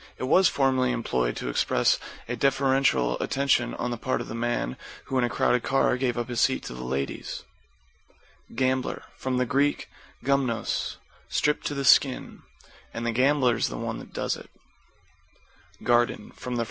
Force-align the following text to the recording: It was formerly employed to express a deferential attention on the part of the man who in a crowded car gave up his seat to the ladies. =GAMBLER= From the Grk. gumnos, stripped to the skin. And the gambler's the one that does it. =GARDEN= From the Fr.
It 0.17 0.23
was 0.23 0.47
formerly 0.47 0.91
employed 0.91 1.35
to 1.37 1.47
express 1.47 1.99
a 2.27 2.35
deferential 2.35 3.19
attention 3.19 3.75
on 3.75 3.91
the 3.91 3.99
part 3.99 4.19
of 4.19 4.29
the 4.29 4.33
man 4.33 4.75
who 5.05 5.19
in 5.19 5.23
a 5.23 5.29
crowded 5.29 5.61
car 5.61 5.95
gave 5.95 6.17
up 6.17 6.27
his 6.27 6.41
seat 6.41 6.63
to 6.63 6.73
the 6.73 6.83
ladies. 6.83 7.43
=GAMBLER= 8.55 9.03
From 9.15 9.37
the 9.37 9.45
Grk. 9.45 9.85
gumnos, 10.25 10.95
stripped 11.29 11.67
to 11.67 11.75
the 11.75 11.85
skin. 11.85 12.41
And 12.95 13.05
the 13.05 13.11
gambler's 13.11 13.67
the 13.67 13.77
one 13.77 13.99
that 13.99 14.11
does 14.11 14.35
it. 14.35 14.49
=GARDEN= 15.83 16.31
From 16.31 16.55
the 16.55 16.59
Fr. 16.59 16.59